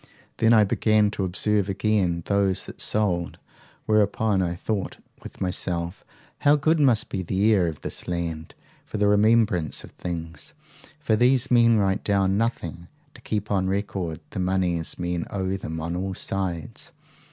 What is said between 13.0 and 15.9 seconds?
to keep on record the moneys men owe them